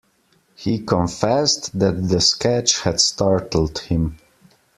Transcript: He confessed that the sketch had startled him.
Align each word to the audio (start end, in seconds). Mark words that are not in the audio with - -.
He 0.55 0.79
confessed 0.79 1.77
that 1.77 2.07
the 2.09 2.19
sketch 2.21 2.79
had 2.81 2.99
startled 2.99 3.77
him. 3.77 4.17